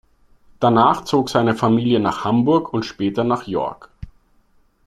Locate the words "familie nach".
1.53-2.23